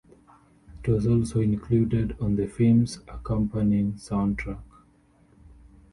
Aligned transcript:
It 0.83 0.87
was 0.87 1.05
also 1.05 1.41
included 1.41 2.17
on 2.19 2.35
the 2.35 2.47
film's 2.47 2.97
accompanying 3.07 3.93
soundtrack. 3.93 4.63